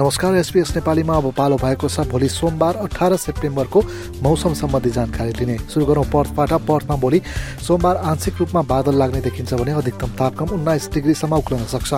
[0.00, 3.82] नमस्कार एसपिएस नेपालीमा अब पालो भएको छ। भोलि सोमबार अठार सेप्टेम्बरको
[4.22, 7.20] मौसम सम्बन्धी जानकारी लिने। सुरु गरौँ पर्थबाट। पर्थमा भोलि
[7.60, 11.92] सोमबार आंशिक रूपमा बादल लाग्ने देखिन्छ भने अधिकतम तापक्रम उन्नाइस डिग्रीसम्म उक्लन सक्छ।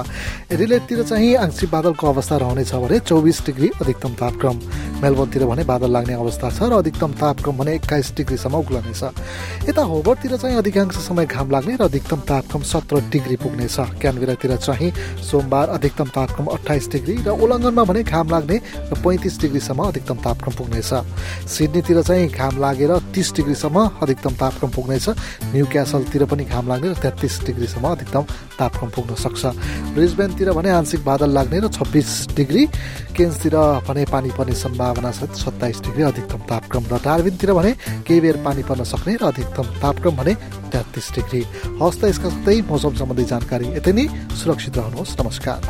[0.51, 4.59] एडिलेटतिर चाहिँ आंशिक बादलको अवस्था रहनेछ भने चौबिस डिग्री अधिकतम तापक्रम।
[5.03, 9.03] मेलबोर्नतिर भने बादल लाग्ने अवस्था छ र अधिकतम तापक्रम भने एक्काइस डिग्रीसम्म उक्लनेछ।
[9.69, 14.91] यता होबरतिर चाहिँ अधिकांश समय घाम लाग्ने र अधिकतम तापक्रम सत्र डिग्री पुग्नेछ। क्यानबेरातिर चाहिँ
[15.27, 18.57] सोमबार अधिकतम तापक्रम अठाइस डिग्री र उल्लङ्घनमा भने घाम लाग्ने
[18.89, 20.91] र पैँतिस डिग्रीसम्म अधिकतम तापक्रम पुग्नेछ।
[21.51, 25.07] सिडनीतिर चाहिँ घाम लागेर तिस डिग्रीसम्म अधिकतम तापक्रम पुग्नेछ।
[25.51, 28.25] न्यु क्यासलतिर पनि घाम लाग्ने र तेत्तिस डिग्रीसम्म अधिकतम
[28.63, 29.43] तापक्रम पुग्न सक्छ।
[29.93, 32.63] ब्रिजबेनतिर भने आंशिक बादल लाग्ने र छब्बिस डिग्री
[33.11, 37.73] केन्सतिर भने पानी पर्ने सम्भावना छ। सत्ताइस डिग्री अधिकतम तापक्रम र डार्बिनतिर भने
[38.07, 40.35] केही बेर पानी पर्न सक्ने र अधिकतम तापक्रम भने
[40.71, 41.43] तेत्तिस डिग्री।
[41.83, 45.61] हवस् त यसका साथै मौसम सम्बन्धी जानकारी यति नै सुरक्षित रहनुहोस्। नमस्कार।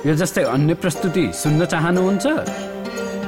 [0.00, 2.26] यो जस्तै अन्य प्रस्तुति सुन्न चाहनुहुन्छ?